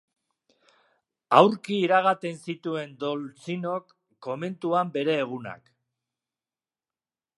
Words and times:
Aurki 1.39 1.75
iragaten 1.87 2.39
zituen 2.47 2.95
Dolcinok 3.03 3.95
komentuan 4.29 4.91
bere 4.97 5.19
egunak. 5.27 5.71